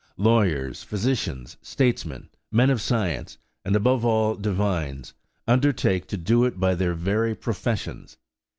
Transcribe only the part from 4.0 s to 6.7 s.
all, divines, undertake to do it